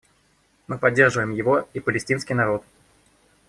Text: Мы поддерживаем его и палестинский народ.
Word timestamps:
Мы 0.65 0.79
поддерживаем 0.79 1.29
его 1.29 1.69
и 1.75 1.79
палестинский 1.79 2.33
народ. 2.33 2.63